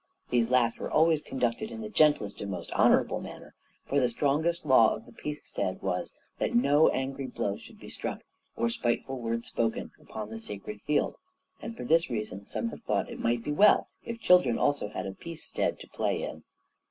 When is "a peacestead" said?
15.05-15.79